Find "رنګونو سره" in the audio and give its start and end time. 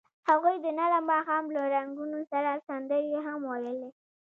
1.75-2.49